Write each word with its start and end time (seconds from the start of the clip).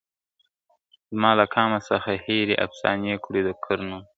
زما 1.11 1.31
له 1.39 1.45
قامه 1.55 1.79
څخه 1.89 2.11
هیري 2.25 2.55
افسانې 2.65 3.13
کړې 3.25 3.41
د 3.47 3.49
قرنونو.. 3.63 3.99